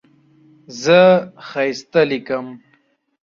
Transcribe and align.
زه 0.81 0.99
ښایسته 1.47 2.01
لیکم. 2.11 2.47